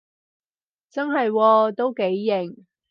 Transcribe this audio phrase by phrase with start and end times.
[0.89, 2.65] 真係喎，都幾型